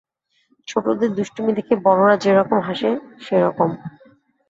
ছোটদের 0.67 1.09
দুষ্টুমি 1.13 1.51
দেখে 1.53 1.73
বড়রা 1.85 2.15
যে-রকম 2.17 2.59
হাসে, 2.59 2.89
সেরকম। 3.21 3.69